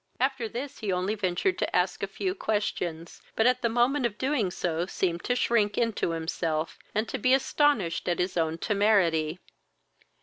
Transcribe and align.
After 0.19 0.49
this 0.49 0.79
he 0.79 0.91
only 0.91 1.13
ventured 1.13 1.59
to 1.59 1.75
ask 1.75 2.01
a 2.01 2.07
few 2.07 2.33
questions, 2.33 3.21
but 3.35 3.45
at 3.45 3.61
the 3.61 3.69
moment 3.69 4.07
of 4.07 4.17
doing 4.17 4.49
so 4.49 4.87
seemed 4.87 5.23
to 5.25 5.35
shrink 5.35 5.77
into 5.77 6.09
himself, 6.09 6.79
and 6.95 7.07
to 7.07 7.19
be 7.19 7.35
astonished 7.35 8.07
at 8.09 8.17
his 8.17 8.35
own 8.35 8.57
temerity. 8.57 9.39